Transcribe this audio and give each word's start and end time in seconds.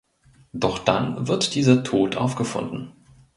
Doch 0.51 0.79
dann 0.79 1.27
wird 1.27 1.53
dieser 1.53 1.83
tot 1.83 2.15
aufgefunden. 2.17 2.91